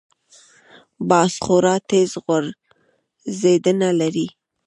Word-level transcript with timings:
باز 1.09 1.33
خورا 1.43 1.75
تېز 1.89 2.11
غورځېدنه 2.23 3.89
لري 3.99 4.27